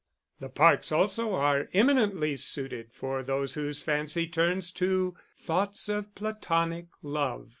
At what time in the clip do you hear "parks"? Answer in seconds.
0.49-0.91